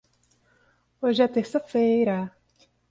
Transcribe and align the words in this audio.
Hoje 0.99 1.21
é 1.21 1.27
terça-feira. 1.27 2.35